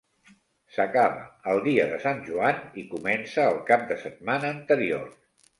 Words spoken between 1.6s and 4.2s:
dia de Sant Joan i comença el cap de